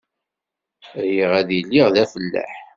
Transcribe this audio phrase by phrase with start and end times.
[1.07, 2.53] Riɣ ad iliɣ d afellaḥ.